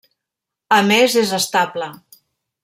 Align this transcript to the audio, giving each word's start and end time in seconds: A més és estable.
A 0.77 0.79
més 0.93 1.19
és 1.23 1.35
estable. 1.39 1.91